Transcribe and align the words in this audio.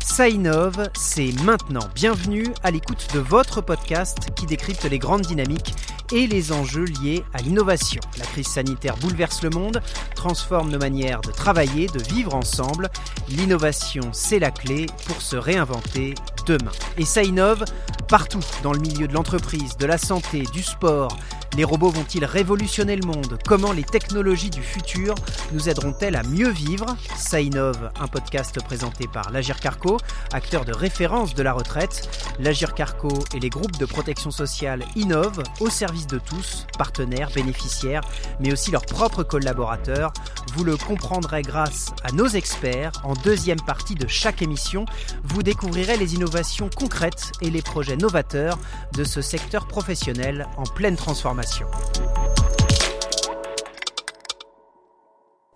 Ça 0.00 0.28
innove, 0.28 0.90
c'est 0.94 1.32
maintenant. 1.42 1.88
Bienvenue 1.94 2.46
à 2.62 2.70
l'écoute 2.70 3.08
de 3.14 3.18
votre 3.18 3.60
podcast 3.60 4.30
qui 4.36 4.46
décrypte 4.46 4.84
les 4.84 4.98
grandes 4.98 5.22
dynamiques 5.22 5.74
et 6.12 6.26
les 6.26 6.52
enjeux 6.52 6.84
liés 6.84 7.24
à 7.32 7.38
l'innovation. 7.38 8.00
La 8.18 8.24
crise 8.24 8.46
sanitaire 8.46 8.96
bouleverse 8.98 9.42
le 9.42 9.50
monde, 9.50 9.82
transforme 10.14 10.70
nos 10.70 10.78
manières 10.78 11.20
de 11.22 11.32
travailler, 11.32 11.88
de 11.88 12.00
vivre 12.00 12.34
ensemble. 12.34 12.90
L'innovation, 13.28 14.10
c'est 14.12 14.38
la 14.38 14.50
clé 14.50 14.86
pour 15.06 15.20
se 15.20 15.36
réinventer 15.36 16.14
demain. 16.46 16.72
Et 16.98 17.04
ça 17.04 17.22
innove 17.22 17.64
partout, 18.08 18.44
dans 18.62 18.72
le 18.72 18.80
milieu 18.80 19.08
de 19.08 19.14
l'entreprise, 19.14 19.76
de 19.76 19.86
la 19.86 19.98
santé, 19.98 20.44
du 20.52 20.62
sport, 20.62 21.16
les 21.56 21.64
robots 21.64 21.90
vont-ils 21.90 22.24
révolutionner 22.24 22.96
le 22.96 23.06
monde? 23.06 23.38
Comment 23.46 23.72
les 23.72 23.84
technologies 23.84 24.50
du 24.50 24.62
futur 24.62 25.14
nous 25.52 25.68
aideront-elles 25.68 26.16
à 26.16 26.22
mieux 26.24 26.50
vivre? 26.50 26.86
Ça 27.16 27.40
innove, 27.40 27.90
un 28.00 28.08
podcast 28.08 28.60
présenté 28.64 29.06
par 29.06 29.30
l'Agir 29.30 29.60
Carco, 29.60 29.98
acteur 30.32 30.64
de 30.64 30.72
référence 30.72 31.34
de 31.34 31.42
la 31.42 31.52
retraite. 31.52 32.08
L'Agir 32.40 32.74
Carco 32.74 33.08
et 33.34 33.40
les 33.40 33.50
groupes 33.50 33.78
de 33.78 33.86
protection 33.86 34.30
sociale 34.30 34.84
innovent 34.96 35.42
au 35.60 35.70
service 35.70 36.08
de 36.08 36.18
tous, 36.18 36.66
partenaires, 36.76 37.30
bénéficiaires, 37.34 38.02
mais 38.40 38.52
aussi 38.52 38.72
leurs 38.72 38.86
propres 38.86 39.22
collaborateurs. 39.22 40.12
Vous 40.54 40.64
le 40.64 40.76
comprendrez 40.76 41.42
grâce 41.42 41.92
à 42.02 42.10
nos 42.12 42.26
experts. 42.26 42.92
En 43.04 43.14
deuxième 43.14 43.60
partie 43.60 43.94
de 43.94 44.08
chaque 44.08 44.42
émission, 44.42 44.86
vous 45.22 45.42
découvrirez 45.42 45.96
les 45.96 46.14
innovations 46.14 46.68
concrètes 46.74 47.32
et 47.40 47.50
les 47.50 47.62
projets 47.62 47.96
novateurs 47.96 48.58
de 48.92 49.04
ce 49.04 49.20
secteur 49.20 49.68
professionnel 49.68 50.48
en 50.56 50.64
pleine 50.64 50.96
transformation. 50.96 51.43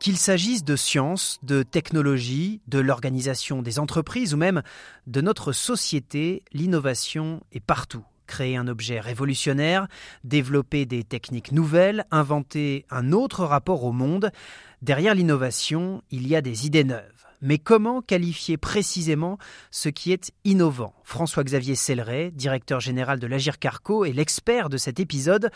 Qu'il 0.01 0.17
s'agisse 0.17 0.65
de 0.65 0.77
science, 0.77 1.39
de 1.43 1.63
technologie, 1.63 2.61
de 2.67 2.79
l'organisation 2.79 3.63
des 3.63 3.79
entreprises 3.79 4.35
ou 4.35 4.37
même 4.37 4.63
de 5.07 5.21
notre 5.21 5.53
société, 5.53 6.45
l'innovation 6.53 7.43
est 7.53 7.61
partout. 7.61 8.05
Créer 8.27 8.57
un 8.57 8.69
objet 8.69 9.01
révolutionnaire, 9.01 9.89
développer 10.25 10.85
des 10.87 11.05
techniques 11.05 11.53
nouvelles, 11.53 12.05
inventer 12.11 12.85
un 12.91 13.13
autre 13.13 13.45
rapport 13.45 13.85
au 13.85 13.93
monde, 13.93 14.31
derrière 14.83 15.15
l'innovation, 15.15 16.03
il 16.11 16.29
y 16.29 16.37
a 16.37 16.43
des 16.43 16.67
idées 16.67 16.85
neuves. 16.85 17.18
Mais 17.41 17.59
comment 17.59 18.03
qualifier 18.03 18.57
précisément 18.57 19.39
ce 19.71 19.89
qui 19.89 20.13
est 20.13 20.33
innovant? 20.45 20.95
François-Xavier 21.05 21.75
Selleret, 21.75 22.31
directeur 22.33 22.81
général 22.81 23.21
de 23.21 23.27
l'Agir 23.27 23.59
Carco, 23.59 24.05
est 24.05 24.13
l'expert 24.13 24.69
de 24.69 24.77
cet 24.77 25.01
épisode. 25.01 25.51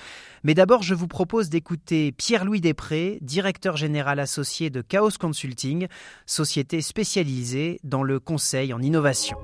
Mais 0.44 0.54
d'abord, 0.54 0.82
je 0.82 0.94
vous 0.94 1.08
propose 1.08 1.48
d'écouter 1.48 2.12
Pierre-Louis 2.12 2.60
Després, 2.60 3.18
directeur 3.20 3.76
général 3.76 4.20
associé 4.20 4.70
de 4.70 4.80
Chaos 4.80 5.10
Consulting, 5.18 5.88
société 6.26 6.80
spécialisée 6.82 7.80
dans 7.84 8.02
le 8.02 8.20
conseil 8.20 8.72
en 8.72 8.80
innovation. 8.80 9.36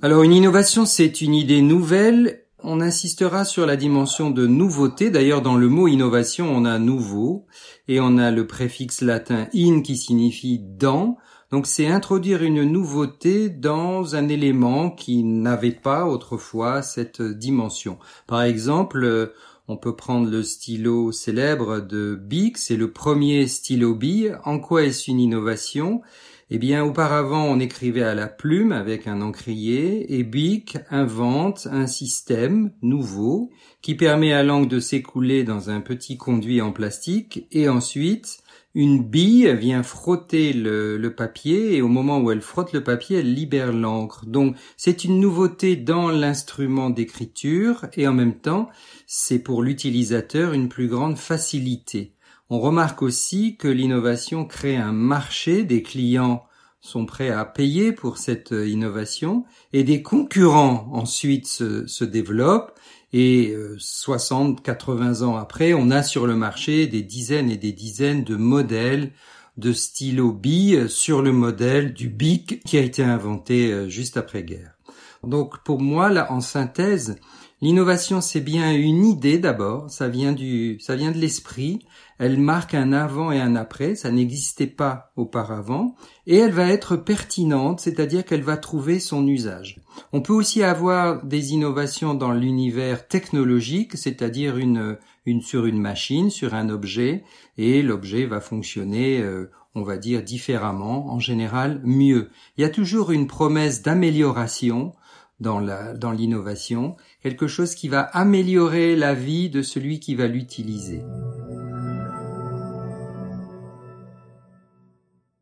Alors 0.00 0.22
une 0.22 0.32
innovation, 0.32 0.86
c'est 0.86 1.22
une 1.22 1.34
idée 1.34 1.60
nouvelle 1.60 2.44
on 2.68 2.82
insistera 2.82 3.46
sur 3.46 3.64
la 3.64 3.76
dimension 3.76 4.30
de 4.30 4.46
nouveauté. 4.46 5.08
D'ailleurs, 5.08 5.40
dans 5.40 5.56
le 5.56 5.68
mot 5.68 5.88
innovation, 5.88 6.54
on 6.54 6.66
a 6.66 6.78
nouveau 6.78 7.46
et 7.88 7.98
on 7.98 8.18
a 8.18 8.30
le 8.30 8.46
préfixe 8.46 9.00
latin 9.00 9.48
in 9.54 9.80
qui 9.80 9.96
signifie 9.96 10.58
dans. 10.58 11.16
Donc 11.50 11.66
c'est 11.66 11.86
introduire 11.86 12.42
une 12.42 12.64
nouveauté 12.64 13.48
dans 13.48 14.16
un 14.16 14.28
élément 14.28 14.90
qui 14.90 15.24
n'avait 15.24 15.70
pas 15.70 16.04
autrefois 16.04 16.82
cette 16.82 17.22
dimension. 17.22 17.98
Par 18.26 18.42
exemple, 18.42 19.32
on 19.66 19.78
peut 19.78 19.96
prendre 19.96 20.30
le 20.30 20.42
stylo 20.42 21.10
célèbre 21.10 21.80
de 21.80 22.16
Bic, 22.16 22.58
c'est 22.58 22.76
le 22.76 22.92
premier 22.92 23.46
stylo 23.46 23.94
bille. 23.94 24.36
En 24.44 24.58
quoi 24.58 24.82
est-ce 24.82 25.10
une 25.10 25.20
innovation? 25.20 26.02
Eh 26.50 26.58
bien, 26.58 26.82
auparavant, 26.82 27.44
on 27.44 27.60
écrivait 27.60 28.02
à 28.02 28.14
la 28.14 28.26
plume 28.26 28.72
avec 28.72 29.06
un 29.06 29.20
encrier 29.20 30.18
et 30.18 30.24
Bic 30.24 30.78
invente 30.90 31.68
un 31.70 31.86
système 31.86 32.72
nouveau 32.80 33.50
qui 33.82 33.94
permet 33.94 34.32
à 34.32 34.42
l'encre 34.42 34.68
de 34.68 34.80
s'écouler 34.80 35.44
dans 35.44 35.68
un 35.68 35.82
petit 35.82 36.16
conduit 36.16 36.62
en 36.62 36.72
plastique 36.72 37.46
et 37.52 37.68
ensuite 37.68 38.38
une 38.74 39.02
bille 39.02 39.54
vient 39.56 39.82
frotter 39.82 40.52
le, 40.52 41.12
papier 41.14 41.76
et 41.76 41.82
au 41.82 41.88
moment 41.88 42.20
où 42.20 42.30
elle 42.30 42.40
frotte 42.40 42.72
le 42.72 42.84
papier, 42.84 43.18
elle 43.18 43.34
libère 43.34 43.72
l'encre. 43.72 44.24
Donc 44.24 44.56
c'est 44.76 45.04
une 45.04 45.20
nouveauté 45.20 45.76
dans 45.76 46.08
l'instrument 46.08 46.88
d'écriture 46.88 47.86
et 47.94 48.08
en 48.08 48.14
même 48.14 48.38
temps 48.38 48.70
c'est 49.06 49.40
pour 49.40 49.62
l'utilisateur 49.62 50.54
une 50.54 50.68
plus 50.68 50.88
grande 50.88 51.18
facilité. 51.18 52.14
On 52.50 52.60
remarque 52.60 53.02
aussi 53.02 53.56
que 53.56 53.68
l'innovation 53.68 54.44
crée 54.46 54.76
un 54.76 54.92
marché, 54.92 55.64
des 55.64 55.82
clients 55.82 56.44
sont 56.80 57.04
prêts 57.04 57.30
à 57.30 57.44
payer 57.44 57.92
pour 57.92 58.18
cette 58.18 58.52
euh, 58.52 58.66
innovation 58.66 59.44
et 59.72 59.84
des 59.84 60.02
concurrents 60.02 60.88
ensuite 60.92 61.46
se, 61.46 62.04
développent 62.04 62.78
et 63.12 63.54
60, 63.78 64.60
euh, 64.60 64.62
80 64.62 65.22
ans 65.22 65.36
après, 65.36 65.74
on 65.74 65.90
a 65.90 66.02
sur 66.02 66.26
le 66.26 66.36
marché 66.36 66.86
des 66.86 67.02
dizaines 67.02 67.50
et 67.50 67.56
des 67.56 67.72
dizaines 67.72 68.24
de 68.24 68.36
modèles 68.36 69.12
de 69.58 69.72
stylo 69.72 70.32
billes 70.32 70.88
sur 70.88 71.20
le 71.20 71.32
modèle 71.32 71.92
du 71.92 72.08
BIC 72.08 72.62
qui 72.64 72.78
a 72.78 72.80
été 72.80 73.02
inventé 73.02 73.72
euh, 73.72 73.88
juste 73.88 74.16
après 74.16 74.44
guerre. 74.44 74.78
Donc 75.24 75.62
pour 75.64 75.80
moi, 75.80 76.10
là, 76.10 76.32
en 76.32 76.40
synthèse, 76.40 77.16
L'innovation, 77.60 78.20
c'est 78.20 78.40
bien 78.40 78.72
une 78.72 79.04
idée 79.04 79.38
d'abord, 79.38 79.90
ça 79.90 80.06
vient 80.06 80.32
du, 80.32 80.78
ça 80.78 80.94
vient 80.94 81.10
de 81.10 81.18
l'esprit. 81.18 81.80
Elle 82.20 82.38
marque 82.38 82.74
un 82.74 82.92
avant 82.92 83.32
et 83.32 83.40
un 83.40 83.56
après, 83.56 83.96
ça 83.96 84.12
n'existait 84.12 84.68
pas 84.68 85.12
auparavant, 85.16 85.96
et 86.26 86.36
elle 86.36 86.52
va 86.52 86.68
être 86.68 86.96
pertinente, 86.96 87.80
c'est-à-dire 87.80 88.24
qu'elle 88.24 88.42
va 88.42 88.56
trouver 88.56 89.00
son 89.00 89.26
usage. 89.26 89.80
On 90.12 90.20
peut 90.20 90.32
aussi 90.32 90.62
avoir 90.62 91.24
des 91.24 91.52
innovations 91.52 92.14
dans 92.14 92.32
l'univers 92.32 93.08
technologique, 93.08 93.96
c'est-à-dire 93.96 94.56
une, 94.56 94.96
sur 95.40 95.66
une 95.66 95.80
machine, 95.80 96.30
sur 96.30 96.54
un 96.54 96.68
objet, 96.68 97.24
et 97.56 97.82
l'objet 97.82 98.26
va 98.26 98.40
fonctionner, 98.40 99.20
euh, 99.20 99.50
on 99.74 99.82
va 99.82 99.96
dire 99.96 100.22
différemment, 100.22 101.12
en 101.12 101.20
général 101.20 101.80
mieux. 101.84 102.30
Il 102.56 102.62
y 102.62 102.64
a 102.64 102.70
toujours 102.70 103.10
une 103.10 103.26
promesse 103.26 103.82
d'amélioration 103.82 104.92
dans 105.40 105.60
la, 105.60 105.94
dans 105.94 106.10
l'innovation, 106.10 106.96
quelque 107.22 107.48
chose 107.48 107.74
qui 107.74 107.88
va 107.88 108.00
améliorer 108.00 108.96
la 108.96 109.14
vie 109.14 109.50
de 109.50 109.62
celui 109.62 110.00
qui 110.00 110.14
va 110.14 110.26
l'utiliser. 110.26 111.02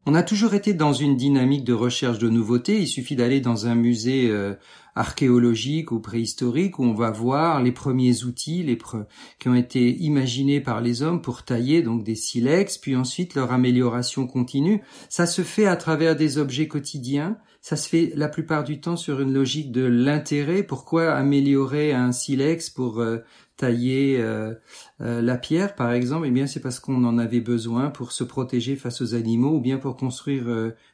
On 0.08 0.14
a 0.14 0.22
toujours 0.22 0.54
été 0.54 0.72
dans 0.72 0.92
une 0.92 1.16
dynamique 1.16 1.64
de 1.64 1.72
recherche 1.72 2.20
de 2.20 2.28
nouveautés. 2.28 2.80
Il 2.80 2.86
suffit 2.86 3.16
d'aller 3.16 3.40
dans 3.40 3.66
un 3.66 3.74
musée 3.74 4.30
euh, 4.30 4.54
archéologique 4.94 5.90
ou 5.90 5.98
préhistorique 5.98 6.78
où 6.78 6.84
on 6.84 6.94
va 6.94 7.10
voir 7.10 7.60
les 7.60 7.72
premiers 7.72 8.22
outils 8.22 8.62
les 8.62 8.78
qui 9.40 9.48
ont 9.48 9.54
été 9.56 9.96
imaginés 9.96 10.60
par 10.60 10.80
les 10.80 11.02
hommes 11.02 11.20
pour 11.20 11.42
tailler 11.44 11.82
donc 11.82 12.04
des 12.04 12.14
silex, 12.14 12.78
puis 12.78 12.94
ensuite 12.94 13.34
leur 13.34 13.50
amélioration 13.50 14.28
continue. 14.28 14.80
Ça 15.08 15.26
se 15.26 15.42
fait 15.42 15.66
à 15.66 15.74
travers 15.74 16.14
des 16.14 16.38
objets 16.38 16.68
quotidiens. 16.68 17.36
Ça 17.68 17.74
se 17.74 17.88
fait 17.88 18.12
la 18.14 18.28
plupart 18.28 18.62
du 18.62 18.80
temps 18.80 18.94
sur 18.94 19.20
une 19.20 19.32
logique 19.32 19.72
de 19.72 19.84
l'intérêt. 19.84 20.62
Pourquoi 20.62 21.10
améliorer 21.10 21.92
un 21.92 22.12
silex 22.12 22.70
pour 22.70 23.00
euh, 23.00 23.24
tailler 23.56 24.20
euh, 24.20 24.54
euh, 25.00 25.20
la 25.20 25.36
pierre, 25.36 25.74
par 25.74 25.90
exemple, 25.90 26.28
eh 26.28 26.30
bien 26.30 26.46
c'est 26.46 26.60
parce 26.60 26.78
qu'on 26.78 27.02
en 27.02 27.18
avait 27.18 27.40
besoin 27.40 27.90
pour 27.90 28.12
se 28.12 28.22
protéger 28.22 28.76
face 28.76 29.00
aux 29.00 29.16
animaux 29.16 29.56
ou 29.56 29.60
bien 29.60 29.78
pour 29.78 29.96
construire 29.96 30.46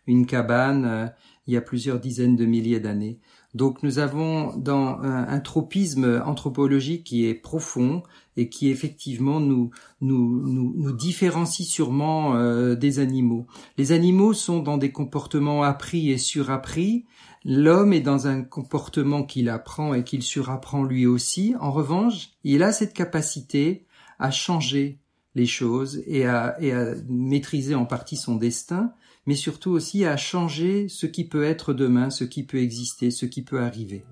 une 0.07 0.25
cabane 0.25 1.13
il 1.47 1.53
y 1.53 1.59
a 1.59 1.61
plusieurs 1.61 2.01
dizaines 2.01 2.37
de 2.37 2.47
milliers 2.47 2.81
d'années. 2.81 3.21
Donc 3.53 3.83
nous 3.83 3.99
avons 3.99 4.57
dans 4.57 4.99
un, 5.03 5.41
tropisme 5.41 6.23
anthropologique 6.25 7.05
qui 7.05 7.27
est 7.27 7.35
profond 7.35 8.03
et 8.37 8.49
qui 8.49 8.71
effectivement 8.71 9.41
nous 9.41 9.71
nous, 10.01 10.47
nous, 10.47 10.75
nous 10.77 10.93
différencie 10.93 11.69
sûrement 11.69 12.35
des 12.75 12.99
animaux. 12.99 13.47
Les 13.79 13.93
animaux 13.93 14.33
sont 14.33 14.61
dans 14.61 14.79
des 14.79 14.91
comportements 14.91 15.63
appris 15.63 16.11
et 16.11 16.19
surappris, 16.19 17.05
L'homme 17.45 17.93
est 17.93 18.01
dans 18.01 18.29
un 18.29 18.43
comportement 18.43 19.25
qu'il 19.25 19.49
apprend 19.49 19.95
et 19.95 20.05
qu'il 20.05 20.23
surapprend 20.23 20.85
lui 20.85 21.07
aussi. 21.07 21.55
En 21.61 21.73
revanche, 21.73 22.31
il 22.45 22.63
a 22.63 22.73
cette 22.73 22.95
capacité 22.95 23.85
à 24.19 24.31
changer 24.31 25.01
les 25.35 25.47
choses 25.47 26.03
et 26.07 26.27
à, 26.27 26.57
et 26.61 26.73
à 26.73 26.95
maîtriser 27.09 27.75
en 27.75 27.85
partie 27.85 28.17
son 28.17 28.37
destin, 28.37 28.93
mais 29.27 29.35
surtout 29.35 29.71
aussi 29.71 30.05
à 30.05 30.17
changer 30.17 30.89
ce 30.89 31.07
qui 31.07 31.25
peut 31.25 31.45
être 31.45 31.73
demain, 31.73 32.11
ce 32.11 32.25
qui 32.25 32.45
peut 32.45 32.59
exister, 32.59 33.11
ce 33.11 33.27
qui 33.27 33.43
peut 33.43 33.61
arriver. 33.61 34.05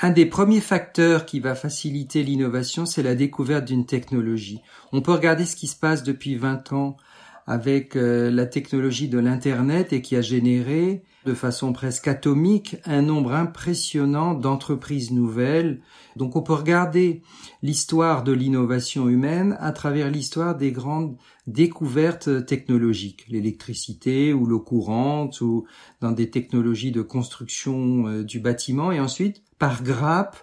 Un 0.00 0.10
des 0.10 0.26
premiers 0.26 0.60
facteurs 0.60 1.26
qui 1.26 1.40
va 1.40 1.56
faciliter 1.56 2.22
l'innovation, 2.22 2.86
c'est 2.86 3.02
la 3.02 3.16
découverte 3.16 3.64
d'une 3.64 3.84
technologie. 3.84 4.62
On 4.92 5.02
peut 5.02 5.10
regarder 5.10 5.44
ce 5.44 5.56
qui 5.56 5.66
se 5.66 5.74
passe 5.74 6.04
depuis 6.04 6.36
20 6.36 6.72
ans 6.72 6.96
avec 7.48 7.96
euh, 7.96 8.30
la 8.30 8.44
technologie 8.44 9.08
de 9.08 9.18
l'Internet 9.18 9.94
et 9.94 10.02
qui 10.02 10.16
a 10.16 10.20
généré 10.20 11.02
de 11.24 11.32
façon 11.32 11.72
presque 11.72 12.06
atomique 12.06 12.76
un 12.84 13.00
nombre 13.00 13.32
impressionnant 13.32 14.34
d'entreprises 14.34 15.12
nouvelles. 15.12 15.80
Donc 16.14 16.36
on 16.36 16.42
peut 16.42 16.52
regarder 16.52 17.22
l'histoire 17.62 18.22
de 18.22 18.32
l'innovation 18.32 19.08
humaine 19.08 19.56
à 19.60 19.72
travers 19.72 20.10
l'histoire 20.10 20.56
des 20.56 20.72
grandes 20.72 21.16
découvertes 21.46 22.44
technologiques, 22.44 23.24
l'électricité 23.30 24.34
ou 24.34 24.44
l'eau 24.44 24.60
courante 24.60 25.40
ou 25.40 25.64
dans 26.02 26.12
des 26.12 26.28
technologies 26.28 26.92
de 26.92 27.00
construction 27.00 28.08
euh, 28.08 28.24
du 28.24 28.40
bâtiment 28.40 28.92
et 28.92 29.00
ensuite 29.00 29.42
par 29.58 29.82
grappe 29.82 30.36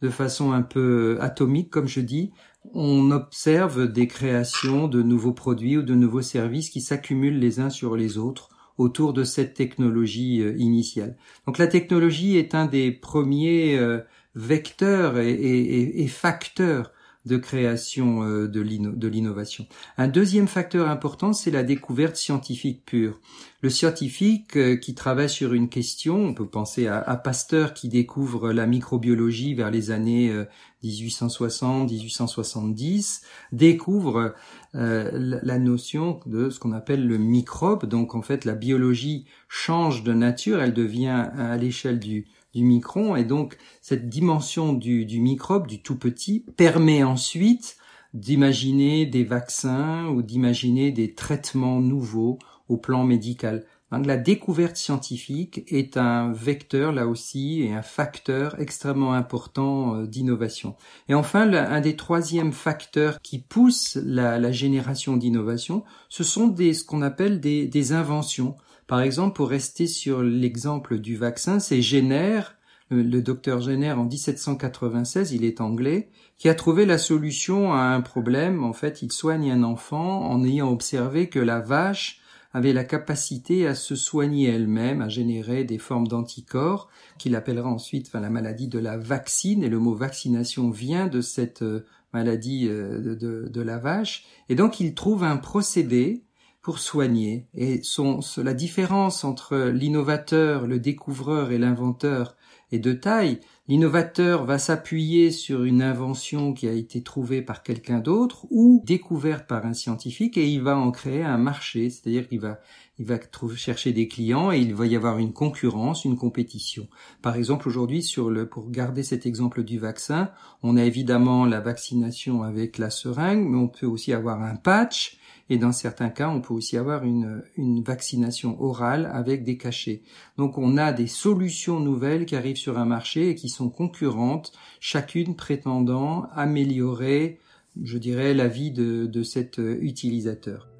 de 0.00 0.10
façon 0.10 0.52
un 0.52 0.62
peu 0.62 1.18
atomique 1.20 1.70
comme 1.70 1.88
je 1.88 2.00
dis 2.00 2.30
on 2.72 3.10
observe 3.10 3.90
des 3.90 4.06
créations 4.06 4.88
de 4.88 5.02
nouveaux 5.02 5.32
produits 5.32 5.78
ou 5.78 5.82
de 5.82 5.94
nouveaux 5.94 6.22
services 6.22 6.70
qui 6.70 6.80
s'accumulent 6.80 7.38
les 7.38 7.60
uns 7.60 7.70
sur 7.70 7.96
les 7.96 8.18
autres 8.18 8.48
autour 8.78 9.12
de 9.12 9.24
cette 9.24 9.54
technologie 9.54 10.42
euh, 10.42 10.56
initiale. 10.56 11.16
Donc 11.46 11.58
la 11.58 11.66
technologie 11.66 12.36
est 12.36 12.54
un 12.54 12.66
des 12.66 12.90
premiers 12.90 13.76
euh, 13.76 14.00
vecteurs 14.34 15.18
et, 15.18 16.06
facteurs 16.08 16.92
de 17.24 17.36
création 17.36 18.24
euh, 18.24 18.48
de 18.48 18.60
l'innovation. 18.60 19.68
Un 19.96 20.08
deuxième 20.08 20.48
facteur 20.48 20.88
important, 20.88 21.32
c'est 21.32 21.52
la 21.52 21.62
découverte 21.62 22.16
scientifique 22.16 22.84
pure. 22.84 23.20
Le 23.60 23.70
scientifique 23.70 24.56
euh, 24.56 24.74
qui 24.76 24.94
travaille 24.94 25.28
sur 25.28 25.54
une 25.54 25.68
question, 25.68 26.16
on 26.16 26.34
peut 26.34 26.48
penser 26.48 26.88
à, 26.88 27.16
Pasteur 27.16 27.74
qui 27.74 27.88
découvre 27.88 28.52
la 28.52 28.66
microbiologie 28.66 29.54
vers 29.54 29.70
les 29.70 29.92
années 29.92 30.34
1860-1870, 30.82 33.20
euh, 33.22 33.26
découvre 33.52 34.34
la 34.74 35.58
notion 35.58 36.18
de 36.26 36.50
ce 36.50 36.58
qu'on 36.58 36.72
appelle 36.72 37.06
le 37.06 37.18
microbe. 37.18 37.86
Donc 37.86 38.16
en 38.16 38.22
fait, 38.22 38.44
la 38.44 38.54
biologie 38.54 39.26
change 39.48 40.02
de 40.02 40.12
nature, 40.12 40.60
elle 40.60 40.74
devient 40.74 41.28
à 41.36 41.56
l'échelle 41.56 42.00
du, 42.00 42.26
du 42.52 42.64
micron 42.64 43.16
et 43.16 43.24
donc 43.24 43.56
cette 43.80 44.08
dimension 44.08 44.72
du, 44.72 45.06
microbe, 45.20 45.66
du 45.66 45.82
tout 45.82 45.96
petit, 45.96 46.44
permet 46.56 47.02
ensuite 47.02 47.76
d'imaginer 48.14 49.06
des 49.06 49.24
vaccins 49.24 50.06
ou 50.08 50.22
d'imaginer 50.22 50.92
des 50.92 51.14
traitements 51.14 51.80
nouveaux 51.80 52.38
au 52.68 52.76
plan 52.76 53.04
médical. 53.04 53.64
La 53.90 54.16
découverte 54.16 54.76
scientifique 54.76 55.64
est 55.66 55.98
un 55.98 56.32
vecteur 56.32 56.92
là 56.92 57.06
aussi 57.06 57.60
et 57.60 57.74
un 57.74 57.82
facteur 57.82 58.58
extrêmement 58.58 59.12
important 59.12 59.96
euh, 59.96 60.06
d'innovation. 60.06 60.76
Et 61.10 61.14
enfin, 61.14 61.52
un 61.52 61.80
des 61.82 61.94
troisièmes 61.94 62.52
facteurs 62.52 63.20
qui 63.20 63.38
pousse 63.38 63.98
la, 64.02 64.50
génération 64.50 65.18
d'innovation, 65.18 65.84
ce 66.08 66.24
sont 66.24 66.54
ce 66.56 66.84
qu'on 66.84 67.02
appelle 67.02 67.38
des 67.38 67.92
inventions. 67.92 68.56
Par 68.92 69.00
exemple, 69.00 69.36
pour 69.36 69.48
rester 69.48 69.86
sur 69.86 70.22
l'exemple 70.22 70.98
du 70.98 71.16
vaccin, 71.16 71.60
c'est 71.60 71.80
Jenner, 71.80 72.42
le, 72.90 73.22
docteur 73.22 73.62
Jenner 73.62 73.92
en 73.92 74.04
1796, 74.04 75.32
il 75.32 75.46
est 75.46 75.62
anglais, 75.62 76.10
qui 76.36 76.50
a 76.50 76.54
trouvé 76.54 76.84
la 76.84 76.98
solution 76.98 77.72
à 77.72 77.84
un 77.84 78.02
problème. 78.02 78.62
En 78.62 78.74
fait, 78.74 79.00
il 79.00 79.10
soigne 79.10 79.50
un 79.50 79.62
enfant 79.62 80.28
en 80.30 80.44
ayant 80.44 80.70
observé 80.70 81.30
que 81.30 81.38
la 81.38 81.58
vache 81.60 82.20
avait 82.52 82.74
la 82.74 82.84
capacité 82.84 83.66
à 83.66 83.74
se 83.74 83.96
soigner 83.96 84.50
elle-même, 84.50 85.00
à 85.00 85.08
générer 85.08 85.64
des 85.64 85.78
formes 85.78 86.06
d'anticorps, 86.06 86.90
qu'il 87.16 87.34
appellera 87.34 87.70
ensuite 87.70 88.12
la 88.12 88.28
maladie 88.28 88.68
de 88.68 88.78
la 88.78 88.98
vaccine, 88.98 89.64
et 89.64 89.70
le 89.70 89.78
mot 89.78 89.94
vaccination 89.94 90.68
vient 90.68 91.06
de 91.06 91.22
cette 91.22 91.62
euh, 91.62 91.86
maladie 92.12 92.68
euh, 92.68 93.16
de, 93.16 93.62
la 93.62 93.78
vache. 93.78 94.26
Et 94.50 94.54
donc 94.54 94.80
il 94.80 94.92
trouve 94.94 95.24
un 95.24 95.38
procédé 95.38 96.24
pour 96.62 96.78
soigner. 96.78 97.48
Et 97.54 97.80
son, 97.82 98.20
la 98.38 98.54
différence 98.54 99.24
entre 99.24 99.56
l'innovateur, 99.56 100.66
le 100.66 100.78
découvreur 100.78 101.50
et 101.50 101.58
l'inventeur 101.58 102.36
est 102.70 102.78
de 102.78 102.92
taille. 102.92 103.40
L'innovateur 103.68 104.44
va 104.44 104.58
s'appuyer 104.58 105.30
sur 105.30 105.64
une 105.64 105.82
invention 105.82 106.52
qui 106.54 106.68
a 106.68 106.72
été 106.72 107.02
trouvée 107.02 107.42
par 107.42 107.62
quelqu'un 107.62 107.98
d'autre 107.98 108.46
ou 108.50 108.82
découverte 108.84 109.46
par 109.46 109.66
un 109.66 109.74
scientifique 109.74 110.38
et 110.38 110.48
il 110.48 110.62
va 110.62 110.76
en 110.76 110.90
créer 110.90 111.22
un 111.22 111.36
marché, 111.36 111.90
c'est-à-dire 111.90 112.28
qu'il 112.28 112.40
va 112.40 112.60
il 112.98 113.06
va 113.06 113.18
chercher 113.56 113.92
des 113.92 114.06
clients 114.06 114.52
et 114.52 114.58
il 114.58 114.74
va 114.74 114.86
y 114.86 114.94
avoir 114.94 115.18
une 115.18 115.32
concurrence, 115.32 116.04
une 116.04 116.16
compétition. 116.16 116.86
Par 117.20 117.34
exemple, 117.34 117.66
aujourd'hui, 117.66 118.02
sur 118.02 118.30
le, 118.30 118.48
pour 118.48 118.70
garder 118.70 119.02
cet 119.02 119.26
exemple 119.26 119.64
du 119.64 119.78
vaccin, 119.78 120.30
on 120.62 120.76
a 120.76 120.84
évidemment 120.84 121.44
la 121.44 121.60
vaccination 121.60 122.42
avec 122.42 122.78
la 122.78 122.90
seringue, 122.90 123.48
mais 123.48 123.58
on 123.58 123.66
peut 123.66 123.86
aussi 123.86 124.12
avoir 124.12 124.42
un 124.42 124.54
patch 124.54 125.18
et 125.48 125.58
dans 125.58 125.72
certains 125.72 126.08
cas, 126.08 126.28
on 126.28 126.40
peut 126.40 126.54
aussi 126.54 126.76
avoir 126.76 127.04
une, 127.04 127.42
vaccination 127.84 128.60
orale 128.62 129.10
avec 129.12 129.44
des 129.44 129.56
cachets. 129.56 130.02
Donc 130.36 130.58
on 130.58 130.76
a 130.76 130.92
des 130.92 131.06
solutions 131.06 131.80
nouvelles 131.80 132.26
qui 132.26 132.36
arrivent 132.36 132.56
sur 132.56 132.78
un 132.78 132.84
marché 132.84 133.30
et 133.30 133.34
qui 133.34 133.48
sont 133.48 133.68
concurrentes, 133.68 134.52
chacune 134.80 135.36
prétendant 135.36 136.26
améliorer, 136.34 137.38
je 137.82 137.98
dirais, 137.98 138.34
la 138.34 138.48
vie 138.48 138.70
de 138.70 139.22
cet 139.22 139.58
utilisateur. 139.58 140.71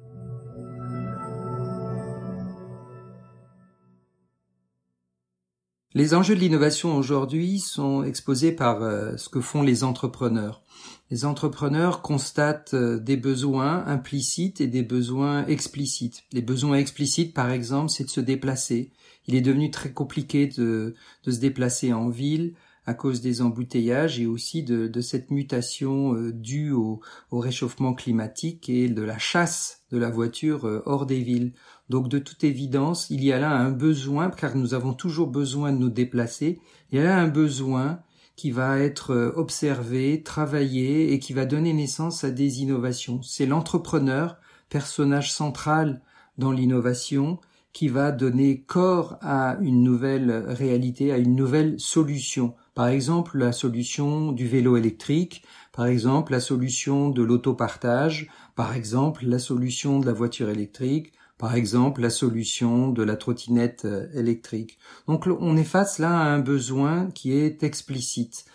Les 5.95 6.15
enjeux 6.15 6.33
de 6.33 6.39
l'innovation 6.39 6.95
aujourd'hui 6.95 7.59
sont 7.59 8.03
exposés 8.03 8.51
par 8.51 8.81
euh, 8.81 9.15
ce 9.15 9.29
que 9.29 9.41
font 9.41 9.61
les 9.61 9.83
entrepreneurs. 9.83 10.63
Les 11.11 11.23
entrepreneurs 11.23 12.01
constatent 12.01 12.73
euh, 12.73 12.97
des 12.97 13.15
besoins 13.15 13.85
implicites 13.85 14.59
et 14.59 14.65
des 14.65 14.81
besoins 14.81 15.45
explicites. 15.45 16.23
Les 16.31 16.41
besoins 16.41 16.77
explicites, 16.77 17.35
par 17.35 17.51
exemple, 17.51 17.91
c'est 17.91 18.05
de 18.05 18.09
se 18.09 18.21
déplacer. 18.21 18.89
Il 19.27 19.35
est 19.35 19.41
devenu 19.41 19.69
très 19.69 19.91
compliqué 19.91 20.47
de, 20.47 20.95
de 21.25 21.31
se 21.31 21.39
déplacer 21.39 21.93
en 21.93 22.09
ville 22.09 22.55
à 22.85 22.93
cause 22.93 23.21
des 23.21 23.41
embouteillages 23.41 24.19
et 24.19 24.25
aussi 24.25 24.63
de, 24.63 25.01
cette 25.01 25.31
mutation 25.31 26.15
euh, 26.15 26.31
due 26.31 26.71
au, 26.71 27.01
au, 27.31 27.39
réchauffement 27.39 27.93
climatique 27.93 28.69
et 28.69 28.89
de 28.89 29.01
la 29.01 29.17
chasse 29.17 29.83
de 29.91 29.97
la 29.97 30.09
voiture 30.09 30.81
hors 30.85 31.05
des 31.05 31.21
villes. 31.21 31.53
Donc 31.89 32.09
de 32.09 32.19
toute 32.19 32.43
évidence, 32.43 33.09
il 33.09 33.23
y 33.23 33.31
a 33.31 33.39
là 33.39 33.51
un 33.51 33.71
besoin, 33.71 34.29
car 34.29 34.55
nous 34.55 34.73
avons 34.73 34.93
toujours 34.93 35.27
besoin 35.27 35.71
de 35.71 35.77
nous 35.77 35.89
déplacer, 35.89 36.59
il 36.91 36.97
y 36.97 37.01
a 37.01 37.03
là 37.03 37.17
un 37.17 37.27
besoin 37.27 37.99
qui 38.35 38.51
va 38.51 38.79
être 38.79 39.11
euh, 39.11 39.31
observé, 39.35 40.23
travaillé 40.23 41.13
et 41.13 41.19
qui 41.19 41.33
va 41.33 41.45
donner 41.45 41.73
naissance 41.73 42.23
à 42.23 42.31
des 42.31 42.61
innovations. 42.61 43.21
C'est 43.21 43.45
l'entrepreneur, 43.45 44.37
personnage 44.69 45.31
central 45.31 46.01
dans 46.37 46.51
l'innovation, 46.51 47.39
qui 47.73 47.87
va 47.87 48.11
donner 48.11 48.61
corps 48.61 49.17
à 49.21 49.57
une 49.61 49.83
nouvelle 49.83 50.31
réalité, 50.47 51.11
à 51.11 51.17
une 51.17 51.35
nouvelle 51.35 51.79
solution. 51.79 52.53
Par 52.75 52.87
exemple, 52.87 53.37
la 53.37 53.51
solution 53.51 54.31
du 54.31 54.47
vélo 54.47 54.77
électrique, 54.77 55.43
par 55.71 55.87
exemple, 55.87 56.31
la 56.31 56.39
solution 56.39 57.09
de 57.09 57.23
l'autopartage, 57.23 58.29
par 58.55 58.75
exemple, 58.75 59.25
la 59.25 59.39
solution 59.39 59.99
de 59.99 60.05
la 60.05 60.13
voiture 60.13 60.49
électrique, 60.49 61.13
par 61.37 61.55
exemple 61.55 62.01
la 62.01 62.09
solution 62.09 62.89
de 62.89 63.03
la 63.03 63.17
trottinette 63.17 63.83
euh, 63.85 64.07
électrique. 64.13 64.77
Donc 65.07 65.27
on 65.27 65.57
est 65.57 65.63
face 65.63 65.99
là 65.99 66.17
à 66.17 66.29
un 66.29 66.39
besoin 66.39 67.11
qui 67.11 67.33
est 67.33 67.63
explicite. 67.63 68.45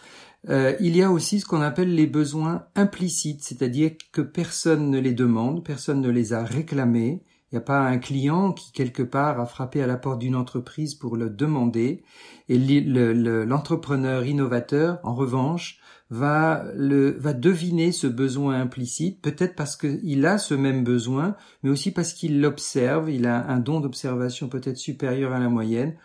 Euh, 0.49 0.75
il 0.81 0.97
y 0.97 1.03
a 1.03 1.11
aussi 1.11 1.41
ce 1.41 1.47
qu'on 1.47 1.61
appelle 1.61 1.95
les 1.95 2.07
besoins 2.07 2.65
implicites, 2.77 3.43
c'est-à-dire 3.43 3.93
que 4.13 4.21
personne 4.21 4.91
ne 4.91 5.01
les 5.01 5.13
demande, 5.13 5.65
personne 5.65 6.01
ne 6.01 6.09
les 6.09 6.33
a 6.33 6.45
réclamés. 6.45 7.25
Il 7.51 7.55
n'y 7.55 7.59
a 7.59 7.63
pas 7.63 7.81
un 7.81 7.99
client 7.99 8.53
qui 8.53 8.73
quelque 8.73 9.03
part 9.03 9.41
a 9.41 9.47
frappé 9.47 9.83
à 9.83 9.87
la 9.87 9.97
porte 9.97 10.19
d'une 10.19 10.37
entreprise 10.37 10.95
pour 10.95 11.17
le 11.17 11.31
demander. 11.31 12.03
Et 12.49 12.59
l'entrepreneur 12.59 14.27
innovateur, 14.27 15.01
en 15.03 15.15
revanche, 15.15 15.81
va 16.11 16.63
deviner 16.75 17.93
ce 17.93 18.07
besoin 18.07 18.61
implicite, 18.61 19.21
peut-être 19.23 19.55
parce 19.55 19.77
qu'il 19.77 20.27
a 20.27 20.39
ce 20.39 20.55
même 20.55 20.85
besoin, 20.85 21.37
mais 21.63 21.71
aussi 21.71 21.91
parce 21.91 22.13
qu'il 22.13 22.41
l'observe, 22.41 23.11
il 23.11 23.27
a 23.27 23.47
un 23.49 23.59
don 23.59 23.81
d'observation 23.81 24.49
peut-être 24.49 24.79
supérieur 24.79 25.33
à 25.33 25.39
la 25.39 25.49
moyenne, 25.49 25.97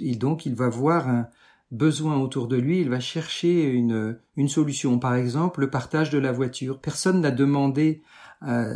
et 0.00 0.16
donc 0.16 0.46
il 0.46 0.54
va 0.54 0.68
voir 0.68 1.08
un 1.08 1.28
besoin 1.70 2.18
autour 2.18 2.48
de 2.48 2.56
lui, 2.56 2.80
il 2.80 2.90
va 2.90 3.00
chercher 3.00 3.64
une, 3.64 4.18
solution. 4.48 4.98
Par 4.98 5.14
exemple, 5.14 5.60
le 5.60 5.70
partage 5.70 6.10
de 6.10 6.18
la 6.18 6.32
voiture. 6.32 6.80
Personne 6.80 7.20
n'a 7.20 7.30
demandé 7.30 8.02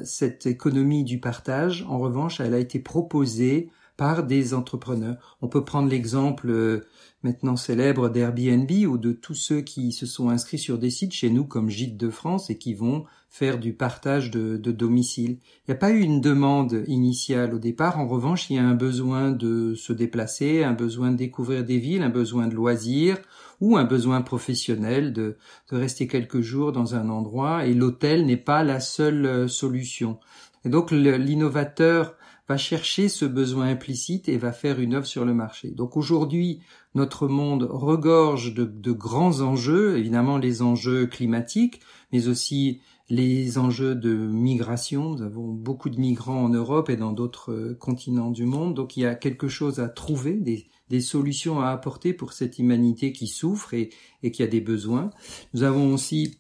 cette 0.04 0.47
économie 0.47 1.04
du 1.04 1.21
partage. 1.21 1.85
En 1.88 1.99
revanche, 1.99 2.40
elle 2.40 2.54
a 2.54 2.59
été 2.59 2.78
proposée 2.78 3.71
par 3.96 4.24
des 4.24 4.54
entrepreneurs. 4.54 5.38
On 5.40 5.48
peut 5.48 5.64
prendre 5.64 5.88
l'exemple 5.88 6.50
euh, 6.50 6.86
maintenant 7.22 7.56
célèbre 7.56 8.08
d'Airbnb 8.08 8.70
ou 8.88 8.98
de 8.98 9.12
tous 9.12 9.34
ceux 9.34 9.60
qui 9.60 9.92
se 9.92 10.06
sont 10.06 10.28
inscrits 10.28 10.58
sur 10.58 10.78
des 10.78 10.90
sites 10.90 11.12
chez 11.12 11.30
nous 11.30 11.44
comme 11.44 11.70
Gîtes 11.70 11.96
de 11.96 12.10
France 12.10 12.50
et 12.50 12.58
qui 12.58 12.74
vont 12.74 13.04
faire 13.30 13.58
du 13.58 13.72
partage 13.72 14.30
de, 14.30 14.56
domicile. 14.56 15.38
Il 15.40 15.70
n'y 15.70 15.74
a 15.74 15.78
pas 15.78 15.90
eu 15.90 16.00
une 16.00 16.20
demande 16.20 16.84
initiale 16.86 17.54
au 17.54 17.58
départ. 17.58 17.98
En 17.98 18.06
revanche, 18.06 18.48
il 18.48 18.56
y 18.56 18.58
a 18.60 18.64
un 18.64 18.74
besoin 18.74 19.32
de 19.32 19.74
se 19.74 19.92
déplacer, 19.92 20.62
un 20.62 20.72
besoin 20.72 21.10
de 21.10 21.16
découvrir 21.16 21.64
des 21.64 21.78
villes, 21.78 22.02
un 22.02 22.10
besoin 22.10 22.46
de 22.46 22.54
loisirs 22.54 23.18
ou 23.60 23.76
un 23.76 23.84
besoin 23.84 24.22
professionnel 24.22 25.12
de, 25.12 25.36
de 25.70 25.76
rester 25.76 26.06
quelques 26.06 26.42
jours 26.42 26.70
dans 26.70 26.94
un 26.94 27.08
endroit 27.08 27.66
et 27.66 27.74
l'hôtel 27.74 28.26
n'est 28.26 28.36
pas 28.36 28.62
la 28.62 28.78
seule 28.78 29.26
euh, 29.26 29.48
solution. 29.48 30.18
Et 30.64 30.68
donc 30.68 30.90
l'innovateur 30.90 32.14
va 32.48 32.56
chercher 32.56 33.08
ce 33.08 33.24
besoin 33.24 33.68
implicite 33.68 34.28
et 34.28 34.36
va 34.36 34.52
faire 34.52 34.78
une 34.80 34.94
œuvre 34.94 35.06
sur 35.06 35.24
le 35.24 35.32
marché. 35.32 35.70
Donc 35.70 35.96
aujourd'hui, 35.96 36.60
notre 36.94 37.26
monde 37.26 37.66
regorge 37.70 38.54
de, 38.54 38.92
grands 38.92 39.40
enjeux, 39.40 39.98
évidemment 39.98 40.36
les 40.36 40.60
enjeux 40.60 41.06
climatiques, 41.06 41.80
mais 42.12 42.28
aussi 42.28 42.80
les 43.08 43.58
enjeux 43.58 43.94
de 43.94 44.14
migration. 44.14 45.10
Nous 45.10 45.22
avons 45.22 45.48
beaucoup 45.48 45.90
de 45.90 45.98
migrants 45.98 46.44
en 46.44 46.48
Europe 46.50 46.90
et 46.90 46.96
dans 46.96 47.12
d'autres 47.12 47.52
euh, 47.52 47.74
continents 47.74 48.30
du 48.30 48.44
monde. 48.44 48.74
Donc 48.74 48.96
il 48.96 49.00
y 49.00 49.06
a 49.06 49.14
quelque 49.14 49.48
chose 49.48 49.80
à 49.80 49.88
trouver, 49.88 50.34
des, 50.34 51.00
solutions 51.00 51.60
à 51.60 51.70
apporter 51.70 52.12
pour 52.12 52.32
cette 52.32 52.58
humanité 52.58 53.12
qui 53.12 53.26
souffre 53.26 53.74
et 53.74 53.90
qui 54.30 54.42
a 54.44 54.46
des 54.46 54.60
besoins. 54.60 55.10
Nous 55.52 55.64
avons 55.64 55.92
aussi 55.92 56.38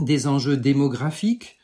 des 0.00 0.26
enjeux 0.26 0.56
démographiques. 0.56 1.56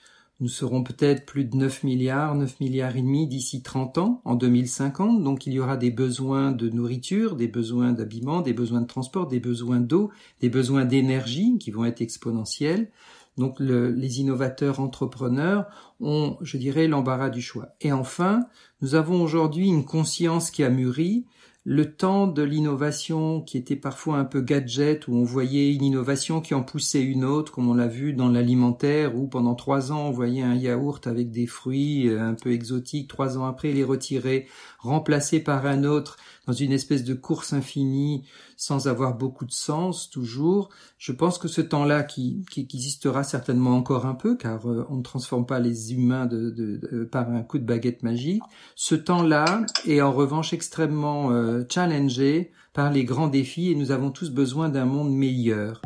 Nous 0.42 0.48
serons 0.48 0.82
peut-être 0.82 1.24
plus 1.24 1.44
de 1.44 1.56
9 1.56 1.84
milliards, 1.84 2.34
9 2.34 2.58
milliards 2.58 2.96
et 2.96 3.00
demi 3.00 3.28
d'ici 3.28 3.62
30 3.62 3.98
ans, 3.98 4.22
en 4.24 4.34
2050. 4.34 5.22
Donc 5.22 5.46
il 5.46 5.52
y 5.52 5.60
aura 5.60 5.76
des 5.76 5.92
besoins 5.92 6.50
de 6.50 6.68
nourriture, 6.68 7.36
des 7.36 7.46
besoins 7.46 7.92
d'habillement, 7.92 8.40
des 8.40 8.52
besoins 8.52 8.80
de 8.80 8.88
transport, 8.88 9.28
des 9.28 9.38
besoins 9.38 9.78
d'eau, 9.78 10.10
des 10.40 10.48
besoins 10.48 10.84
d'énergie 10.84 11.58
qui 11.58 11.70
vont 11.70 11.84
être 11.84 12.00
exponentiels. 12.00 12.90
Donc 13.38 13.60
les 13.60 14.20
innovateurs 14.20 14.80
entrepreneurs 14.80 15.66
ont, 16.00 16.36
je 16.40 16.56
dirais, 16.56 16.88
l'embarras 16.88 17.30
du 17.30 17.40
choix. 17.40 17.76
Et 17.80 17.92
enfin, 17.92 18.40
nous 18.80 18.96
avons 18.96 19.22
aujourd'hui 19.22 19.68
une 19.68 19.84
conscience 19.84 20.50
qui 20.50 20.64
a 20.64 20.70
mûri, 20.70 21.24
le 21.64 21.94
temps 21.94 22.26
de 22.26 22.42
l'innovation 22.42 23.40
qui 23.40 23.56
était 23.56 23.76
parfois 23.76 24.18
un 24.18 24.24
peu 24.24 24.40
gadget, 24.40 25.06
où 25.06 25.14
on 25.14 25.22
voyait 25.22 25.72
une 25.72 25.84
innovation 25.84 26.40
qui 26.40 26.54
en 26.54 26.64
poussait 26.64 27.02
une 27.02 27.24
autre, 27.24 27.52
comme 27.52 27.68
on 27.68 27.74
l'a 27.74 27.86
vu 27.86 28.14
dans 28.14 28.28
l'alimentaire, 28.28 29.16
où 29.16 29.28
pendant 29.28 29.54
trois 29.54 29.92
ans 29.92 30.08
on 30.08 30.10
voyait 30.10 30.42
un 30.42 30.56
yaourt 30.56 31.06
avec 31.06 31.30
des 31.30 31.46
fruits 31.46 32.08
euh, 32.08 32.20
un 32.20 32.34
peu 32.34 32.50
exotiques, 32.50 33.08
trois 33.08 33.38
ans 33.38 33.44
après 33.44 33.72
les 33.72 33.84
retirer, 33.84 34.48
remplacé 34.80 35.38
par 35.38 35.66
un 35.66 35.84
autre, 35.84 36.16
dans 36.46 36.52
une 36.52 36.72
espèce 36.72 37.04
de 37.04 37.14
course 37.14 37.52
infinie, 37.52 38.24
sans 38.56 38.88
avoir 38.88 39.16
beaucoup 39.16 39.44
de 39.44 39.52
sens 39.52 40.10
toujours. 40.10 40.70
Je 40.98 41.12
pense 41.12 41.38
que 41.38 41.48
ce 41.48 41.60
temps-là, 41.60 42.02
qui, 42.02 42.44
qui, 42.50 42.66
existera 42.72 43.22
certainement 43.22 43.76
encore 43.76 44.06
un 44.06 44.14
peu, 44.14 44.36
car 44.36 44.68
euh, 44.68 44.86
on 44.90 44.96
ne 44.96 45.02
transforme 45.02 45.46
pas 45.46 45.60
les 45.60 45.92
humains 45.92 46.26
de, 46.26 46.50
de, 46.50 47.04
par 47.04 47.30
un 47.30 47.42
coup 47.42 47.58
de 47.58 47.64
baguette 47.64 48.02
magique, 48.02 48.42
ce 48.74 48.94
temps-là 48.94 49.64
est 49.86 50.00
en 50.00 50.12
revanche 50.12 50.52
extrêmement 50.52 51.30
euh, 51.30 51.64
challengé 51.68 52.52
par 52.72 52.90
les 52.90 53.04
grands 53.04 53.28
défis 53.28 53.70
et 53.70 53.74
nous 53.74 53.90
avons 53.92 54.10
tous 54.10 54.30
besoin 54.30 54.68
d'un 54.68 54.86
monde 54.86 55.12
meilleur. 55.12 55.82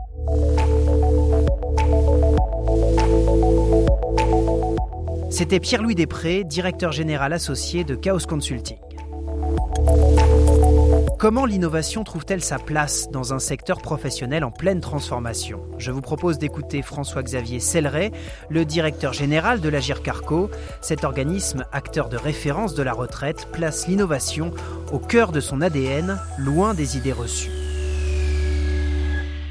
C'était 5.30 5.60
Pierre-Louis 5.60 5.94
Després, 5.94 6.44
directeur 6.44 6.92
général 6.92 7.34
associé 7.34 7.84
de 7.84 7.94
Chaos 7.94 8.20
Consulting. 8.26 8.78
Comment 11.18 11.46
l'innovation 11.46 12.04
trouve-t-elle 12.04 12.44
sa 12.44 12.58
place 12.58 13.10
dans 13.10 13.32
un 13.32 13.38
secteur 13.38 13.80
professionnel 13.80 14.44
en 14.44 14.50
pleine 14.50 14.82
transformation? 14.82 15.62
Je 15.78 15.90
vous 15.90 16.02
propose 16.02 16.38
d'écouter 16.38 16.82
François-Xavier 16.82 17.58
Selleret, 17.58 18.12
le 18.50 18.66
directeur 18.66 19.14
général 19.14 19.62
de 19.62 19.70
l'Agir 19.70 20.02
Carco. 20.02 20.50
Cet 20.82 21.04
organisme, 21.04 21.64
acteur 21.72 22.10
de 22.10 22.18
référence 22.18 22.74
de 22.74 22.82
la 22.82 22.92
retraite, 22.92 23.48
place 23.50 23.88
l'innovation 23.88 24.50
au 24.92 24.98
cœur 24.98 25.32
de 25.32 25.40
son 25.40 25.62
ADN, 25.62 26.18
loin 26.36 26.74
des 26.74 26.98
idées 26.98 27.14
reçues. 27.14 27.65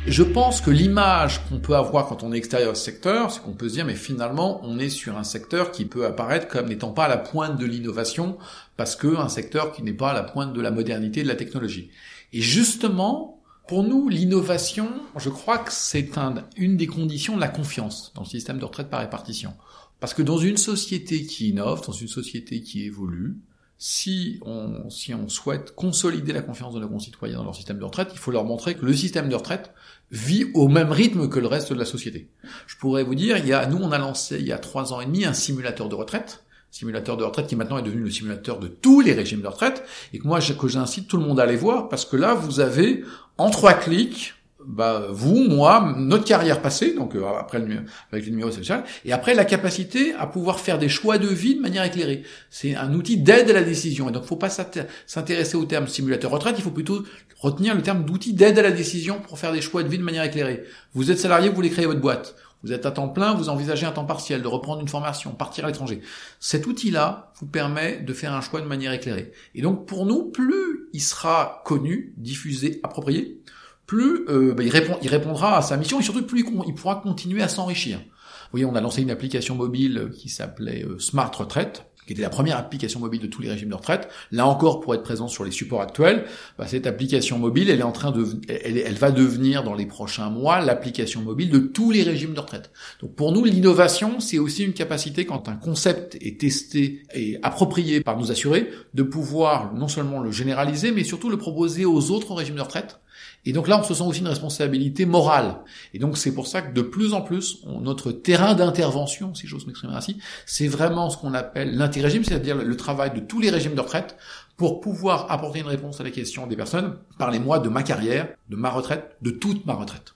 Je 0.08 0.22
pense 0.22 0.62
que 0.62 0.70
l'image 0.70 1.44
qu'on 1.50 1.58
peut 1.58 1.76
avoir 1.76 2.06
quand 2.06 2.22
on 2.22 2.32
est 2.32 2.38
extérieur 2.38 2.74
au 2.74 2.76
secteur, 2.76 3.32
c'est 3.32 3.42
qu'on 3.42 3.54
peut 3.54 3.68
se 3.68 3.74
dire 3.74 3.86
mais 3.86 3.96
finalement 3.96 4.62
on 4.64 4.78
est 4.78 4.90
sur 4.90 5.18
un 5.18 5.24
secteur 5.24 5.72
qui 5.72 5.86
peut 5.86 6.06
apparaître 6.06 6.48
comme 6.48 6.68
n'étant 6.68 6.92
pas 6.92 7.06
à 7.06 7.08
la 7.08 7.18
pointe 7.18 7.58
de 7.58 7.66
l'innovation 7.66 8.38
parce 8.78 8.96
que 8.96 9.18
un 9.18 9.30
secteur 9.30 9.72
qui 9.72 9.82
n'est 9.82 9.94
pas 9.94 10.12
à 10.12 10.14
la 10.14 10.22
pointe 10.22 10.54
de 10.54 10.62
la 10.62 10.70
modernité 10.70 11.24
de 11.24 11.28
la 11.28 11.36
technologie. 11.36 11.90
Et 12.34 12.42
justement, 12.42 13.42
pour 13.68 13.82
nous, 13.82 14.08
l'innovation, 14.08 14.90
je 15.18 15.30
crois 15.30 15.58
que 15.58 15.72
c'est 15.72 16.12
une 16.56 16.78
des 16.78 16.88
conditions 16.88 17.36
de 17.36 17.42
la 17.42 17.48
confiance 17.48 18.12
dans 18.14 18.22
le 18.22 18.28
système 18.28 18.60
de 18.60 18.66
retraite 18.66 18.92
par 18.92 19.00
répartition. 19.00 19.54
Parce 20.00 20.14
que 20.14 20.22
dans 20.22 20.38
une 20.38 20.58
société 20.58 21.26
qui 21.26 21.50
innove, 21.50 21.84
dans 21.84 21.94
une 21.94 22.08
société 22.08 22.62
qui 22.62 22.86
évolue, 22.86 23.38
si 23.88 24.40
on, 24.42 24.90
si 24.90 25.14
on 25.14 25.30
souhaite 25.30 25.76
consolider 25.76 26.34
la 26.34 26.42
confiance 26.42 26.74
de 26.74 26.80
nos 26.80 26.90
concitoyens 26.90 27.38
dans 27.38 27.44
leur 27.44 27.56
système 27.56 27.78
de 27.78 27.84
retraite, 27.84 28.10
il 28.14 28.18
faut 28.18 28.32
leur 28.32 28.44
montrer 28.44 28.74
que 28.74 28.84
le 28.84 28.96
système 28.96 29.30
de 29.30 29.36
retraite 29.36 29.76
vit 30.10 30.46
au 30.56 30.68
même 30.68 30.92
rythme 30.92 31.30
que 31.30 31.40
le 31.40 31.46
reste 31.46 31.72
de 31.72 31.78
la 31.78 31.86
société. 31.86 32.28
Je 32.66 32.78
pourrais 32.78 33.04
vous 33.04 33.14
dire, 33.14 33.38
il 33.38 33.46
y 33.46 33.54
a, 33.54 33.68
nous, 33.68 33.78
on 33.78 33.92
a 33.92 34.00
lancé 34.00 34.40
il 34.40 34.48
y 34.48 34.52
a 34.52 34.58
trois 34.58 34.92
ans 34.92 35.02
et 35.02 35.06
demi 35.06 35.24
un 35.24 35.34
simulateur 35.34 35.88
de 35.88 35.94
retraite, 35.94 36.44
simulateur 36.72 37.16
de 37.16 37.24
retraite 37.24 37.46
qui 37.46 37.56
maintenant 37.56 37.78
est 37.78 37.84
devenu 37.84 38.02
le 38.02 38.10
simulateur 38.10 38.58
de 38.58 38.68
tous 38.68 39.02
les 39.02 39.14
régimes 39.14 39.44
de 39.44 39.48
retraite, 39.48 39.84
et 40.14 40.18
que 40.18 40.26
moi, 40.26 40.40
que 40.40 40.68
j'incite 40.68 41.08
tout 41.08 41.18
le 41.18 41.24
monde 41.24 41.40
à 41.40 41.44
aller 41.44 41.56
voir, 41.56 41.88
parce 41.88 42.06
que 42.06 42.16
là, 42.16 42.34
vous 42.34 42.62
avez, 42.62 43.04
en 43.38 43.52
trois 43.52 43.76
clics, 43.76 44.34
bah, 44.68 45.08
vous, 45.10 45.48
moi, 45.48 45.94
notre 45.98 46.24
carrière 46.24 46.62
passée, 46.62 46.94
donc 46.94 47.16
euh, 47.16 47.26
après 47.40 47.60
le, 47.60 47.84
avec 48.12 48.26
le 48.26 48.32
numéro 48.32 48.52
social, 48.52 48.84
et 49.04 49.14
après 49.14 49.34
la 49.34 49.46
capacité 49.46 50.14
à 50.14 50.28
pouvoir 50.28 50.60
faire 50.60 50.78
des 50.78 50.90
choix 50.90 51.18
de 51.18 51.28
vie 51.28 51.56
de 51.56 51.62
manière 51.62 51.84
éclairée. 51.84 52.24
C'est 52.50 52.76
un 52.76 52.94
outil 52.94 53.18
d'aide 53.18 53.50
à 53.50 53.54
la 53.54 53.64
décision. 53.64 54.10
Et 54.10 54.12
donc, 54.12 54.24
faut 54.24 54.36
pas 54.36 54.50
s'intéresser 54.50 55.58
au 55.58 55.66
terme 55.66 55.88
simulateur 55.88 56.32
retraite, 56.32 56.56
il 56.58 56.64
faut 56.64 56.72
plutôt 56.72 57.04
retenir 57.40 57.76
le 57.76 57.82
terme 57.82 58.06
d'outil 58.06 58.34
d'aide 58.34 58.60
à 58.60 58.62
la 58.62 58.72
décision 58.72 59.20
pour 59.20 59.38
faire 59.40 59.52
des 59.52 59.62
choix 59.62 59.84
de 59.84 59.90
vie 59.90 59.98
de 59.98 60.04
manière 60.04 60.24
éclairée. 60.24 60.64
Vous 60.94 61.12
êtes 61.12 61.20
salarié, 61.20 61.50
vous 61.50 61.56
voulez 61.56 61.70
créer 61.70 61.86
votre 61.86 62.02
boîte. 62.02 62.36
Vous 62.64 62.74
êtes 62.74 62.88
à 62.88 62.92
temps 62.92 63.10
plein, 63.10 63.36
vous 63.36 63.50
envisagez 63.50 63.86
un 63.86 63.92
temps 63.92 64.06
partiel, 64.06 64.42
de 64.42 64.48
reprendre 64.48 64.82
une 64.82 64.88
formation, 64.88 65.32
partir 65.34 65.66
à 65.66 65.68
l'étranger. 65.68 66.02
Cet 66.40 66.66
outil-là 66.66 67.32
vous 67.40 67.46
permet 67.46 67.98
de 67.98 68.12
faire 68.12 68.34
un 68.34 68.42
choix 68.42 68.60
de 68.60 68.66
manière 68.66 68.92
éclairée. 68.92 69.34
Et 69.54 69.62
donc, 69.62 69.86
pour 69.86 70.08
nous, 70.08 70.32
plus 70.32 70.90
il 70.92 71.02
sera 71.02 71.62
connu, 71.66 72.16
diffusé, 72.18 72.80
approprié, 72.82 73.40
plus 73.86 74.26
euh, 74.30 74.54
bah, 74.54 74.64
il, 74.64 74.70
répond, 74.70 74.98
il 75.02 75.10
répondra 75.10 75.58
à 75.58 75.62
sa 75.62 75.78
mission 75.78 76.00
et 76.00 76.04
surtout 76.04 76.24
plus 76.24 76.46
il, 76.68 76.74
pourra 76.76 76.96
continuer 76.96 77.42
à 77.42 77.48
s'enrichir. 77.48 78.00
Vous 78.00 78.52
voyez, 78.52 78.66
on 78.66 78.76
a 78.76 78.82
lancé 78.82 79.02
une 79.02 79.12
application 79.12 79.56
mobile 79.56 80.12
qui 80.16 80.30
s'appelait 80.30 80.84
euh, 80.84 81.00
Smart 81.00 81.32
Retraite, 81.36 81.86
qui 82.06 82.14
était 82.14 82.22
la 82.22 82.30
première 82.30 82.58
application 82.58 83.00
mobile 83.00 83.22
de 83.22 83.28
tous 83.28 83.42
les 83.42 83.50
régimes 83.50 83.70
de 83.70 83.76
retraite. 83.76 84.10
Là 84.32 84.46
encore, 84.48 84.80
pour 84.80 84.94
être 84.94 85.04
présent 85.04 85.28
sur 85.28 85.44
les 85.44 85.52
supports 85.52 85.82
actuels, 85.82 86.26
bah, 86.58 86.68
cette 86.68 86.88
application 86.88 87.40
mobile, 87.40 87.70
elle 87.70 87.80
est 87.80 87.84
en 87.84 87.92
train 87.92 88.12
de, 88.12 88.26
elle, 88.48 88.96
va 88.96 89.12
devenir 89.12 89.64
dans 89.64 89.74
les 89.74 89.86
prochains 89.86 90.30
mois 90.30 90.62
l'application 90.62 91.22
mobile 91.22 91.50
de 91.50 91.60
tous 91.60 91.92
les 91.92 92.04
régimes 92.04 92.34
de 92.34 92.40
retraite. 92.40 92.72
Donc 93.02 93.16
pour 93.16 93.32
nous, 93.32 93.44
l'innovation, 93.44 94.20
c'est 94.20 94.40
aussi 94.40 94.64
une 94.64 94.74
capacité 94.74 95.26
quand 95.26 95.50
un 95.50 95.56
concept 95.56 96.16
est 96.22 96.40
testé 96.40 97.04
et 97.14 97.38
approprié 97.44 98.02
par 98.02 98.18
nos 98.18 98.32
assurés, 98.32 98.70
de 98.94 99.04
pouvoir 99.04 99.74
non 99.74 99.88
seulement 99.88 100.20
le 100.20 100.32
généraliser, 100.32 100.92
mais 100.92 101.04
surtout 101.04 101.30
le 101.30 101.38
proposer 101.38 101.86
aux 101.86 102.12
autres 102.12 102.34
régimes 102.34 102.56
de 102.56 102.62
retraite 102.62 103.00
et 103.46 103.54
donc 103.54 103.68
là, 103.68 103.80
on 103.80 103.84
se 103.84 103.94
sent 103.94 104.04
aussi 104.04 104.22
une 104.22 104.28
responsabilité 104.28 105.06
morale. 105.06 105.58
Et 105.94 106.00
donc 106.00 106.18
c'est 106.18 106.34
pour 106.34 106.48
ça 106.48 106.62
que 106.62 106.74
de 106.74 106.82
plus 106.82 107.14
en 107.14 107.22
plus, 107.22 107.64
notre 107.82 108.12
terrain 108.12 108.56
d'intervention, 108.56 109.36
si 109.36 109.48
j'ose 109.48 109.68
m'exprimer 109.68 109.94
ainsi, 109.94 110.18
c'est 110.46 110.68
vraiment 110.68 111.10
ce 111.10 111.18
qu'on 111.18 111.34
appelle 111.34 111.76
c'est-à-dire 112.02 112.58
le 112.58 112.78
travail 112.78 113.12
de 113.14 113.20
tous 113.20 113.40
les 113.40 113.50
régimes 113.50 113.76
de 113.76 113.82
retraite 113.82 114.16
pour 114.58 114.80
pouvoir 114.80 115.32
apporter 115.32 115.60
une 115.60 115.68
réponse 115.68 116.00
à 116.00 116.04
la 116.04 116.12
question 116.12 116.48
des 116.48 116.56
personnes. 116.56 116.98
Parlez-moi 117.18 117.60
de 117.60 117.70
ma 117.70 117.84
carrière, 117.84 118.28
de 118.50 118.56
ma 118.56 118.70
retraite, 118.70 119.16
de 119.22 119.32
toute 119.32 119.66
ma 119.66 119.74
retraite. 119.74 120.14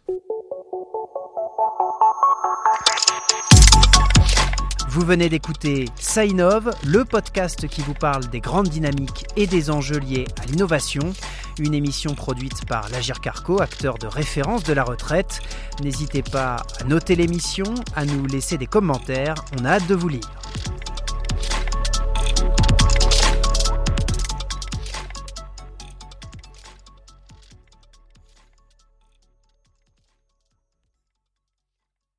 Vous 4.89 5.05
venez 5.05 5.29
d'écouter 5.29 5.86
Sainov, 5.95 6.71
le 6.86 7.05
podcast 7.05 7.67
qui 7.67 7.81
vous 7.81 7.93
parle 7.93 8.25
des 8.27 8.39
grandes 8.39 8.69
dynamiques 8.69 9.25
et 9.38 9.45
des 9.45 9.69
enjeux 9.69 10.00
liés 10.00 10.25
à 10.41 10.45
l'innovation. 10.45 11.13
Une 11.59 11.74
émission 11.74 12.15
produite 12.15 12.65
par 12.65 12.89
l'Agir 12.89 13.21
Carco, 13.21 13.62
acteur 13.62 13.98
de 13.98 14.07
référence 14.07 14.63
de 14.63 14.74
la 14.74 14.83
retraite. 14.83 15.41
N'hésitez 15.83 16.24
pas 16.24 16.57
à 16.81 16.83
noter 16.86 17.15
l'émission, 17.15 17.65
à 17.95 18.03
nous 18.03 18.25
laisser 18.25 18.57
des 18.57 18.67
commentaires. 18.67 19.36
On 19.62 19.65
a 19.65 19.74
hâte 19.74 19.88
de 19.88 19.95
vous 19.95 20.09
lire. 20.09 20.29